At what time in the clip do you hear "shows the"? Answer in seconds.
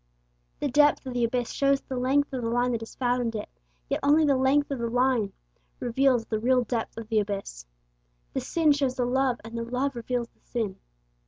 1.51-1.95, 8.71-9.05